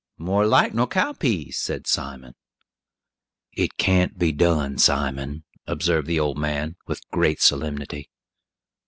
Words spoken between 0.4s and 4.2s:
alike nor cow peas," said Simon. "It can't